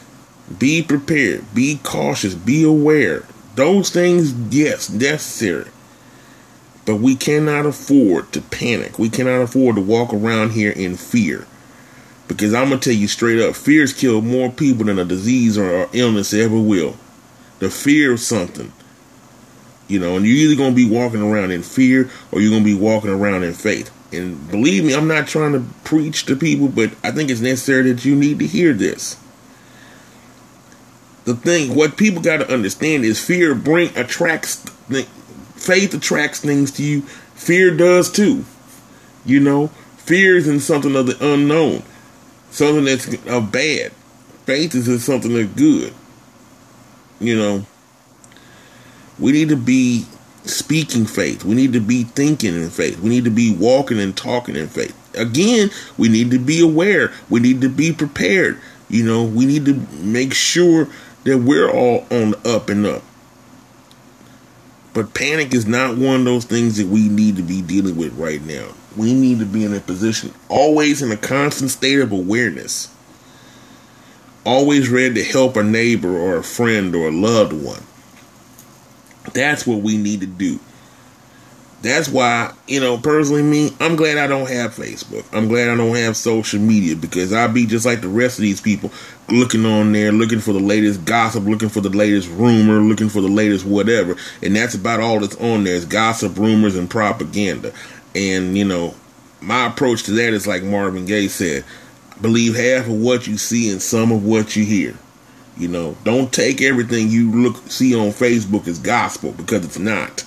Be 0.58 0.82
prepared. 0.82 1.54
Be 1.54 1.78
cautious. 1.82 2.34
Be 2.34 2.64
aware. 2.64 3.24
Those 3.54 3.90
things, 3.90 4.32
yes, 4.54 4.90
necessary. 4.90 5.70
But 6.86 6.96
we 6.96 7.16
cannot 7.16 7.66
afford 7.66 8.32
to 8.32 8.40
panic. 8.40 8.98
We 8.98 9.10
cannot 9.10 9.42
afford 9.42 9.74
to 9.74 9.82
walk 9.82 10.14
around 10.14 10.52
here 10.52 10.70
in 10.70 10.96
fear. 10.96 11.46
Because 12.28 12.54
I'm 12.54 12.68
going 12.68 12.80
to 12.80 12.90
tell 12.90 12.98
you 12.98 13.08
straight 13.08 13.40
up 13.40 13.54
fear's 13.54 13.92
killed 13.92 14.24
more 14.24 14.50
people 14.50 14.86
than 14.86 14.98
a 14.98 15.04
disease 15.04 15.58
or 15.58 15.88
illness 15.92 16.32
ever 16.32 16.58
will. 16.58 16.96
The 17.58 17.70
fear 17.70 18.12
of 18.12 18.20
something. 18.20 18.72
You 19.88 19.98
know, 19.98 20.16
and 20.16 20.24
you're 20.24 20.36
either 20.36 20.56
going 20.56 20.72
to 20.72 20.76
be 20.76 20.88
walking 20.88 21.22
around 21.22 21.50
in 21.50 21.62
fear 21.62 22.10
or 22.32 22.40
you're 22.40 22.50
going 22.50 22.64
to 22.64 22.74
be 22.74 22.78
walking 22.78 23.10
around 23.10 23.42
in 23.42 23.52
faith. 23.52 23.92
And 24.12 24.48
believe 24.48 24.84
me, 24.84 24.94
I'm 24.94 25.08
not 25.08 25.26
trying 25.26 25.52
to 25.52 25.64
preach 25.84 26.26
to 26.26 26.36
people, 26.36 26.68
but 26.68 26.92
I 27.02 27.10
think 27.10 27.30
it's 27.30 27.40
necessary 27.40 27.92
that 27.92 28.04
you 28.04 28.14
need 28.14 28.38
to 28.38 28.46
hear 28.46 28.72
this. 28.72 29.16
The 31.24 31.34
thing, 31.34 31.74
what 31.74 31.96
people 31.96 32.22
got 32.22 32.36
to 32.38 32.52
understand 32.52 33.04
is 33.04 33.24
fear 33.24 33.54
bring 33.54 33.96
attracts 33.96 34.64
faith 35.66 35.92
attracts 35.92 36.40
things 36.40 36.70
to 36.72 36.82
you. 36.82 37.02
Fear 37.34 37.76
does 37.76 38.10
too. 38.10 38.44
You 39.24 39.40
know, 39.40 39.66
fear 39.98 40.36
is 40.36 40.46
in 40.46 40.60
something 40.60 40.94
of 40.94 41.06
the 41.06 41.34
unknown, 41.34 41.82
something 42.50 42.84
that's 42.84 43.06
bad. 43.50 43.92
Faith 44.46 44.74
is 44.76 44.86
in 44.86 45.00
something 45.00 45.34
that's 45.34 45.50
good. 45.50 45.92
You 47.18 47.36
know, 47.36 47.66
we 49.18 49.32
need 49.32 49.48
to 49.48 49.56
be 49.56 50.06
speaking 50.44 51.06
faith. 51.06 51.44
We 51.44 51.56
need 51.56 51.72
to 51.72 51.80
be 51.80 52.04
thinking 52.04 52.54
in 52.54 52.70
faith. 52.70 53.00
We 53.00 53.08
need 53.08 53.24
to 53.24 53.30
be 53.30 53.54
walking 53.54 53.98
and 53.98 54.16
talking 54.16 54.54
in 54.54 54.68
faith. 54.68 54.94
Again, 55.16 55.70
we 55.98 56.08
need 56.08 56.30
to 56.30 56.38
be 56.38 56.60
aware. 56.60 57.12
We 57.28 57.40
need 57.40 57.60
to 57.62 57.68
be 57.68 57.92
prepared. 57.92 58.60
You 58.88 59.04
know, 59.04 59.24
we 59.24 59.46
need 59.46 59.64
to 59.64 59.74
make 60.00 60.32
sure 60.32 60.88
that 61.24 61.38
we're 61.38 61.68
all 61.68 62.06
on 62.12 62.30
the 62.32 62.54
up 62.54 62.68
and 62.68 62.86
up. 62.86 63.02
But 64.96 65.12
panic 65.12 65.52
is 65.52 65.66
not 65.66 65.98
one 65.98 66.20
of 66.20 66.24
those 66.24 66.46
things 66.46 66.78
that 66.78 66.86
we 66.86 67.06
need 67.10 67.36
to 67.36 67.42
be 67.42 67.60
dealing 67.60 67.96
with 67.96 68.14
right 68.14 68.42
now. 68.42 68.68
We 68.96 69.12
need 69.12 69.40
to 69.40 69.44
be 69.44 69.62
in 69.62 69.74
a 69.74 69.80
position, 69.80 70.32
always 70.48 71.02
in 71.02 71.12
a 71.12 71.18
constant 71.18 71.70
state 71.70 72.00
of 72.00 72.12
awareness. 72.12 72.88
Always 74.46 74.88
ready 74.88 75.16
to 75.16 75.22
help 75.22 75.54
a 75.56 75.62
neighbor 75.62 76.16
or 76.16 76.38
a 76.38 76.42
friend 76.42 76.96
or 76.96 77.08
a 77.08 77.10
loved 77.10 77.52
one. 77.52 77.82
That's 79.34 79.66
what 79.66 79.82
we 79.82 79.98
need 79.98 80.20
to 80.20 80.26
do. 80.26 80.60
That's 81.86 82.08
why, 82.08 82.52
you 82.66 82.80
know, 82.80 82.98
personally, 82.98 83.42
me, 83.42 83.70
I'm 83.80 83.96
glad 83.96 84.18
I 84.18 84.26
don't 84.26 84.48
have 84.50 84.74
Facebook. 84.74 85.24
I'm 85.32 85.48
glad 85.48 85.68
I 85.68 85.76
don't 85.76 85.94
have 85.96 86.16
social 86.16 86.60
media 86.60 86.96
because 86.96 87.32
I'd 87.32 87.54
be 87.54 87.66
just 87.66 87.86
like 87.86 88.00
the 88.00 88.08
rest 88.08 88.38
of 88.38 88.42
these 88.42 88.60
people 88.60 88.90
looking 89.28 89.64
on 89.64 89.92
there, 89.92 90.12
looking 90.12 90.40
for 90.40 90.52
the 90.52 90.60
latest 90.60 91.04
gossip, 91.04 91.44
looking 91.44 91.68
for 91.68 91.80
the 91.80 91.90
latest 91.90 92.28
rumor, 92.30 92.80
looking 92.80 93.08
for 93.08 93.20
the 93.20 93.28
latest 93.28 93.64
whatever. 93.64 94.16
And 94.42 94.56
that's 94.56 94.74
about 94.74 95.00
all 95.00 95.20
that's 95.20 95.36
on 95.36 95.64
there 95.64 95.74
is 95.74 95.84
gossip, 95.84 96.36
rumors, 96.36 96.76
and 96.76 96.90
propaganda. 96.90 97.72
And, 98.14 98.56
you 98.56 98.64
know, 98.64 98.94
my 99.40 99.66
approach 99.66 100.04
to 100.04 100.12
that 100.12 100.32
is 100.32 100.46
like 100.46 100.62
Marvin 100.62 101.06
Gaye 101.06 101.28
said 101.28 101.64
believe 102.20 102.56
half 102.56 102.86
of 102.86 103.00
what 103.00 103.26
you 103.26 103.36
see 103.36 103.70
and 103.70 103.82
some 103.82 104.10
of 104.12 104.24
what 104.24 104.56
you 104.56 104.64
hear. 104.64 104.94
You 105.56 105.68
know, 105.68 105.96
don't 106.04 106.32
take 106.32 106.60
everything 106.60 107.08
you 107.08 107.30
look 107.30 107.56
see 107.70 107.94
on 107.94 108.08
Facebook 108.08 108.68
as 108.68 108.78
gospel 108.78 109.32
because 109.32 109.64
it's 109.64 109.78
not. 109.78 110.24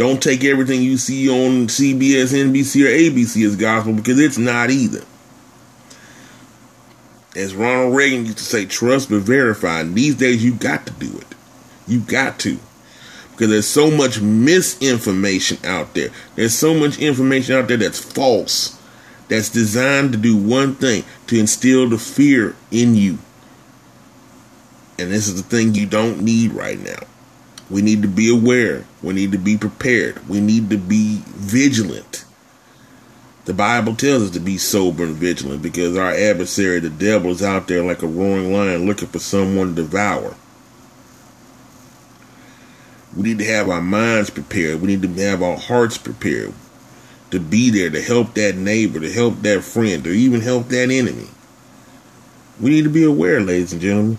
Don't 0.00 0.22
take 0.22 0.44
everything 0.44 0.80
you 0.80 0.96
see 0.96 1.28
on 1.28 1.66
CBS, 1.66 2.32
NBC, 2.32 2.86
or 2.86 2.88
ABC 2.88 3.44
as 3.44 3.54
gospel 3.54 3.92
because 3.92 4.18
it's 4.18 4.38
not 4.38 4.70
either. 4.70 5.04
As 7.36 7.54
Ronald 7.54 7.94
Reagan 7.94 8.24
used 8.24 8.38
to 8.38 8.44
say, 8.44 8.64
trust 8.64 9.10
but 9.10 9.20
verify. 9.20 9.80
And 9.80 9.94
these 9.94 10.14
days, 10.14 10.42
you 10.42 10.54
got 10.54 10.86
to 10.86 10.94
do 10.94 11.18
it. 11.18 11.26
You 11.86 12.00
got 12.00 12.38
to. 12.38 12.58
Because 13.32 13.50
there's 13.50 13.66
so 13.66 13.90
much 13.90 14.22
misinformation 14.22 15.58
out 15.66 15.92
there. 15.92 16.08
There's 16.34 16.54
so 16.54 16.72
much 16.72 16.98
information 16.98 17.56
out 17.56 17.68
there 17.68 17.76
that's 17.76 18.00
false 18.00 18.80
that's 19.28 19.50
designed 19.50 20.12
to 20.12 20.18
do 20.18 20.34
one 20.34 20.76
thing 20.76 21.04
to 21.26 21.38
instill 21.38 21.90
the 21.90 21.98
fear 21.98 22.56
in 22.70 22.94
you. 22.94 23.18
And 24.98 25.12
this 25.12 25.28
is 25.28 25.42
the 25.42 25.46
thing 25.46 25.74
you 25.74 25.84
don't 25.84 26.22
need 26.22 26.54
right 26.54 26.80
now. 26.80 27.00
We 27.70 27.82
need 27.82 28.02
to 28.02 28.08
be 28.08 28.28
aware. 28.28 28.84
We 29.02 29.14
need 29.14 29.32
to 29.32 29.38
be 29.38 29.56
prepared. 29.56 30.28
We 30.28 30.40
need 30.40 30.70
to 30.70 30.76
be 30.76 31.22
vigilant. 31.26 32.24
The 33.44 33.54
Bible 33.54 33.94
tells 33.94 34.24
us 34.24 34.30
to 34.30 34.40
be 34.40 34.58
sober 34.58 35.04
and 35.04 35.14
vigilant 35.14 35.62
because 35.62 35.96
our 35.96 36.10
adversary, 36.10 36.80
the 36.80 36.90
devil, 36.90 37.30
is 37.30 37.42
out 37.42 37.68
there 37.68 37.82
like 37.82 38.02
a 38.02 38.06
roaring 38.06 38.52
lion 38.52 38.86
looking 38.86 39.08
for 39.08 39.18
someone 39.18 39.68
to 39.68 39.82
devour. 39.82 40.36
We 43.16 43.22
need 43.22 43.38
to 43.38 43.44
have 43.46 43.68
our 43.68 43.80
minds 43.80 44.30
prepared. 44.30 44.80
We 44.80 44.88
need 44.88 45.02
to 45.02 45.22
have 45.22 45.42
our 45.42 45.56
hearts 45.56 45.98
prepared 45.98 46.52
to 47.30 47.40
be 47.40 47.70
there 47.70 47.90
to 47.90 48.02
help 48.02 48.34
that 48.34 48.56
neighbor, 48.56 49.00
to 49.00 49.12
help 49.12 49.40
that 49.42 49.62
friend, 49.62 50.06
or 50.06 50.10
even 50.10 50.40
help 50.40 50.68
that 50.68 50.90
enemy. 50.90 51.28
We 52.60 52.70
need 52.70 52.84
to 52.84 52.90
be 52.90 53.04
aware, 53.04 53.40
ladies 53.40 53.72
and 53.72 53.80
gentlemen. 53.80 54.18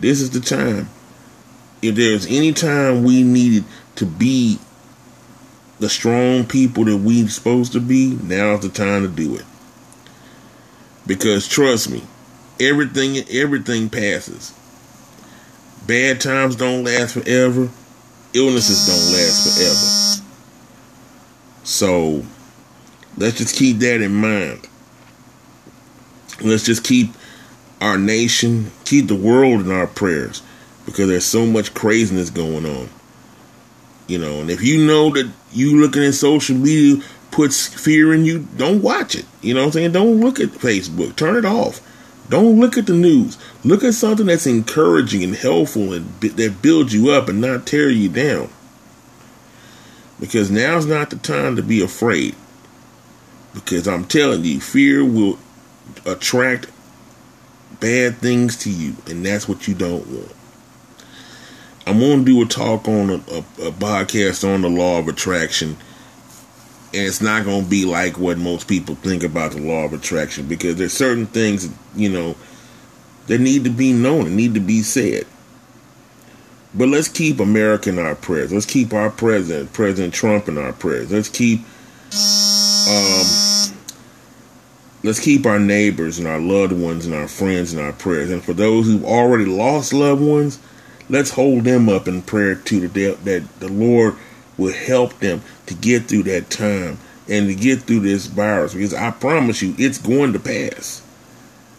This 0.00 0.20
is 0.20 0.30
the 0.30 0.40
time. 0.40 0.88
If 1.82 1.96
there's 1.96 2.26
any 2.26 2.52
time 2.52 3.04
we 3.04 3.22
needed 3.22 3.64
to 3.96 4.06
be 4.06 4.58
the 5.80 5.88
strong 5.88 6.44
people 6.46 6.84
that 6.84 6.96
we're 6.96 7.28
supposed 7.28 7.72
to 7.72 7.80
be, 7.80 8.18
now's 8.22 8.62
the 8.62 8.68
time 8.68 9.02
to 9.02 9.08
do 9.08 9.36
it. 9.36 9.44
Because 11.06 11.46
trust 11.46 11.90
me, 11.90 12.02
everything 12.58 13.18
everything 13.30 13.90
passes. 13.90 14.54
Bad 15.86 16.20
times 16.20 16.56
don't 16.56 16.84
last 16.84 17.12
forever. 17.12 17.68
Illnesses 18.32 18.86
don't 18.86 19.12
last 19.12 20.22
forever. 20.22 20.24
So 21.64 22.24
let's 23.18 23.38
just 23.38 23.56
keep 23.56 23.78
that 23.78 24.00
in 24.00 24.14
mind. 24.14 24.66
Let's 26.40 26.64
just 26.64 26.84
keep 26.84 27.10
our 27.80 27.98
nation, 27.98 28.72
keep 28.84 29.08
the 29.08 29.14
world 29.14 29.60
in 29.60 29.70
our 29.70 29.86
prayers 29.86 30.42
because 30.84 31.08
there's 31.08 31.24
so 31.24 31.46
much 31.46 31.74
craziness 31.74 32.30
going 32.30 32.66
on. 32.66 32.88
You 34.06 34.18
know, 34.18 34.40
and 34.40 34.50
if 34.50 34.62
you 34.62 34.86
know 34.86 35.10
that 35.10 35.30
you 35.52 35.80
looking 35.80 36.04
at 36.04 36.14
social 36.14 36.56
media 36.56 37.02
puts 37.30 37.66
fear 37.66 38.12
in 38.12 38.24
you, 38.24 38.46
don't 38.56 38.82
watch 38.82 39.14
it. 39.14 39.24
You 39.40 39.54
know 39.54 39.60
what 39.60 39.66
I'm 39.66 39.72
saying? 39.72 39.92
Don't 39.92 40.20
look 40.20 40.40
at 40.40 40.50
Facebook. 40.50 41.16
Turn 41.16 41.36
it 41.36 41.44
off. 41.44 41.80
Don't 42.28 42.60
look 42.60 42.78
at 42.78 42.86
the 42.86 42.94
news. 42.94 43.38
Look 43.64 43.82
at 43.84 43.94
something 43.94 44.26
that's 44.26 44.46
encouraging 44.46 45.22
and 45.22 45.34
helpful 45.34 45.92
and 45.92 46.20
that 46.20 46.62
builds 46.62 46.94
you 46.94 47.10
up 47.10 47.28
and 47.28 47.40
not 47.40 47.66
tear 47.66 47.88
you 47.88 48.08
down. 48.08 48.50
Because 50.20 50.50
now's 50.50 50.86
not 50.86 51.10
the 51.10 51.16
time 51.16 51.56
to 51.56 51.62
be 51.62 51.82
afraid. 51.82 52.34
Because 53.52 53.86
I'm 53.86 54.04
telling 54.04 54.44
you, 54.44 54.60
fear 54.60 55.04
will 55.04 55.38
attract 56.06 56.66
bad 57.80 58.18
things 58.18 58.56
to 58.58 58.70
you, 58.70 58.96
and 59.06 59.24
that's 59.24 59.48
what 59.48 59.68
you 59.68 59.74
don't 59.74 60.06
want. 60.06 60.32
I'm 61.86 61.98
going 61.98 62.20
to 62.20 62.24
do 62.24 62.42
a 62.42 62.46
talk 62.46 62.88
on 62.88 63.10
a, 63.10 63.14
a, 63.14 63.68
a 63.68 63.72
podcast 63.72 64.48
on 64.48 64.62
the 64.62 64.70
law 64.70 64.98
of 64.98 65.08
attraction. 65.08 65.76
And 66.94 67.02
it's 67.02 67.20
not 67.20 67.44
going 67.44 67.64
to 67.64 67.70
be 67.70 67.84
like 67.84 68.18
what 68.18 68.38
most 68.38 68.68
people 68.68 68.94
think 68.94 69.22
about 69.22 69.52
the 69.52 69.60
law 69.60 69.84
of 69.84 69.92
attraction 69.92 70.46
because 70.46 70.76
there's 70.76 70.92
certain 70.92 71.26
things, 71.26 71.68
you 71.94 72.08
know, 72.08 72.36
that 73.26 73.40
need 73.40 73.64
to 73.64 73.70
be 73.70 73.92
known 73.92 74.26
and 74.26 74.36
need 74.36 74.54
to 74.54 74.60
be 74.60 74.82
said. 74.82 75.26
But 76.74 76.88
let's 76.88 77.08
keep 77.08 77.38
America 77.38 77.90
in 77.90 77.98
our 77.98 78.14
prayers. 78.14 78.52
Let's 78.52 78.66
keep 78.66 78.92
our 78.92 79.10
president, 79.10 79.72
President 79.72 80.14
Trump, 80.14 80.48
in 80.48 80.58
our 80.58 80.72
prayers. 80.72 81.12
Let's 81.12 81.28
keep, 81.28 81.60
um, 82.88 83.76
let's 85.02 85.20
keep 85.20 85.46
our 85.46 85.60
neighbors 85.60 86.18
and 86.18 86.26
our 86.26 86.40
loved 86.40 86.72
ones 86.72 87.06
and 87.06 87.14
our 87.14 87.28
friends 87.28 87.74
in 87.74 87.80
our 87.80 87.92
prayers. 87.92 88.30
And 88.30 88.42
for 88.42 88.54
those 88.54 88.86
who've 88.86 89.04
already 89.04 89.44
lost 89.46 89.92
loved 89.92 90.22
ones, 90.22 90.58
let's 91.08 91.30
hold 91.30 91.64
them 91.64 91.88
up 91.88 92.08
in 92.08 92.22
prayer 92.22 92.54
too 92.54 92.88
that, 92.88 93.24
that 93.24 93.60
the 93.60 93.68
Lord 93.68 94.16
will 94.56 94.72
help 94.72 95.18
them 95.18 95.42
to 95.66 95.74
get 95.74 96.04
through 96.04 96.24
that 96.24 96.50
time 96.50 96.98
and 97.28 97.48
to 97.48 97.54
get 97.54 97.82
through 97.82 98.00
this 98.00 98.26
virus 98.26 98.74
because 98.74 98.94
I 98.94 99.10
promise 99.10 99.62
you 99.62 99.74
it's 99.78 99.98
going 99.98 100.32
to 100.32 100.38
pass. 100.38 101.02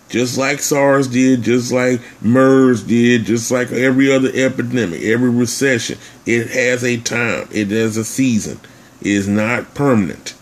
Just 0.09 0.37
like 0.37 0.59
SARS 0.59 1.07
did, 1.07 1.41
just 1.41 1.71
like 1.71 1.99
MERS 2.21 2.83
did, 2.83 3.25
just 3.25 3.49
like 3.51 3.71
every 3.71 4.11
other 4.11 4.29
epidemic, 4.33 5.01
every 5.01 5.29
recession, 5.29 5.97
it 6.25 6.47
has 6.49 6.83
a 6.83 6.97
time, 6.97 7.47
it 7.51 7.69
has 7.69 7.97
a 7.97 8.05
season. 8.05 8.59
It 9.01 9.07
is 9.07 9.27
not 9.27 9.73
permanent. 9.73 10.35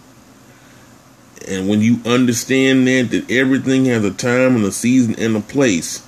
And 1.48 1.68
when 1.68 1.82
you 1.82 2.00
understand 2.06 2.88
that, 2.88 3.10
that 3.12 3.32
everything 3.32 3.86
has 3.86 4.04
a 4.04 4.12
time 4.12 4.56
and 4.56 4.66
a 4.66 4.72
season 4.72 5.16
and 5.18 5.36
a 5.36 5.42
place, 5.42 6.06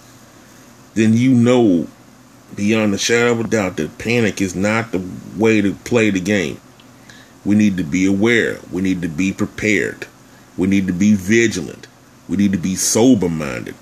then 0.94 1.14
you 1.14 1.34
know 1.34 1.88
beyond 2.56 2.94
a 2.94 2.98
shadow 2.98 3.34
of 3.34 3.40
a 3.42 3.48
doubt 3.48 3.78
that 3.78 3.98
panic 3.98 4.42
is 4.42 4.56
not 4.56 4.92
the 4.92 5.04
way 5.38 5.62
to 5.62 5.74
play 5.74 6.10
the 6.10 6.20
game. 6.20 6.60
We 7.44 7.56
need 7.56 7.78
to 7.78 7.84
be 7.84 8.06
aware. 8.06 8.60
We 8.72 8.82
need 8.82 9.02
to 9.02 9.08
be 9.08 9.32
prepared. 9.32 10.08
We 10.58 10.68
need 10.68 10.88
to 10.88 10.94
be 10.94 11.14
vigilant. 11.14 11.88
We 12.28 12.38
need 12.38 12.54
to 12.54 12.58
be 12.58 12.76
sober 12.76 13.30
minded. 13.30 13.76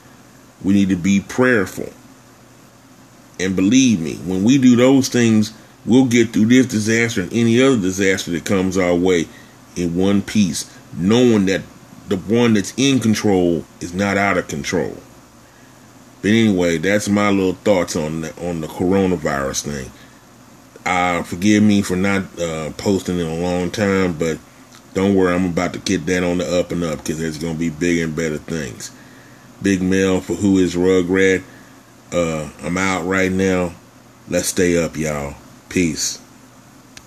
We 0.64 0.74
need 0.74 0.90
to 0.90 0.96
be 0.96 1.20
prayerful. 1.22 1.94
And 3.40 3.56
believe 3.56 4.00
me, 4.00 4.16
when 4.16 4.44
we 4.44 4.58
do 4.58 4.76
those 4.76 5.10
things, 5.10 5.54
we'll 5.86 6.06
get 6.06 6.30
through 6.30 6.46
this 6.46 6.68
disaster 6.68 7.22
and 7.22 7.34
any 7.34 7.62
other 7.62 7.78
disaster 7.78 8.32
that 8.32 8.46
comes 8.46 8.78
our 8.78 8.96
way 8.96 9.28
in 9.76 9.96
one 9.96 10.22
piece, 10.22 10.70
knowing 10.96 11.46
that 11.48 11.62
the 12.08 12.18
one 12.18 12.54
that's 12.54 12.74
in 12.78 13.00
control 13.00 13.66
is 13.80 13.94
not 13.94 14.18
out 14.18 14.38
of 14.38 14.48
control. 14.48 14.98
But 16.24 16.32
anyway, 16.32 16.78
that's 16.78 17.10
my 17.10 17.30
little 17.30 17.54
thoughts 17.54 17.98
on 17.98 18.22
the, 18.22 18.48
on 18.50 18.62
the 18.62 18.68
coronavirus 18.68 19.64
thing. 19.64 19.92
Uh, 20.86 21.22
forgive 21.24 21.62
me 21.62 21.82
for 21.82 21.98
not 21.98 22.24
uh, 22.40 22.72
posting 22.78 23.20
in 23.20 23.28
a 23.28 23.36
long 23.36 23.70
time, 23.70 24.18
but 24.18 24.40
don't 24.94 25.16
worry, 25.16 25.36
I'm 25.36 25.48
about 25.48 25.74
to 25.74 25.80
get 25.80 26.06
that 26.06 26.24
on 26.24 26.38
the 26.38 26.60
up 26.60 26.72
and 26.72 26.82
up 26.82 27.00
because 27.00 27.20
there's 27.20 27.38
going 27.38 27.56
to 27.56 27.60
be 27.60 27.70
bigger 27.70 28.06
and 28.06 28.16
better 28.16 28.38
things. 28.38 28.92
Big 29.62 29.82
Mel 29.82 30.22
for 30.22 30.36
Who 30.36 30.60
is 30.60 30.76
Rugrat. 30.76 31.44
Uh, 32.14 32.50
I'm 32.62 32.78
out 32.78 33.06
right 33.06 33.32
now. 33.32 33.74
Let's 34.30 34.48
stay 34.48 34.82
up, 34.82 34.96
y'all. 34.96 35.36
Peace. 35.68 36.23